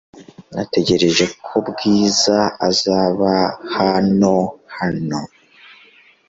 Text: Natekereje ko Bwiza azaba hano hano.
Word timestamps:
Natekereje 0.55 1.25
ko 1.45 1.55
Bwiza 1.69 2.37
azaba 2.69 3.31
hano 3.77 4.33
hano. 4.77 5.19